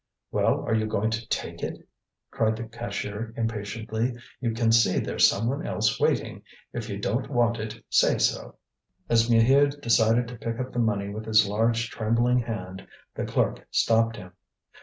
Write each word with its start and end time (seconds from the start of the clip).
"Well, 0.31 0.61
are 0.61 0.73
you 0.73 0.87
going 0.87 1.11
to 1.11 1.27
take 1.29 1.61
it?" 1.61 1.87
cried 2.31 2.55
the 2.55 2.63
cashier 2.63 3.35
impatiently. 3.37 4.15
"You 4.39 4.51
can 4.53 4.71
see 4.71 4.97
there's 4.97 5.29
someone 5.29 5.63
else 5.67 5.99
waiting. 5.99 6.41
If 6.73 6.89
you 6.89 6.97
don't 6.97 7.29
want 7.29 7.59
it, 7.59 7.85
say 7.87 8.17
so." 8.17 8.55
As 9.11 9.29
Maheu 9.29 9.67
decided 9.79 10.27
to 10.29 10.37
pick 10.37 10.59
up 10.59 10.73
the 10.73 10.79
money 10.79 11.09
with 11.09 11.25
his 11.25 11.45
large 11.47 11.91
trembling 11.91 12.39
hand 12.39 12.87
the 13.13 13.25
clerk 13.27 13.67
stopped 13.69 14.15
him. 14.15 14.31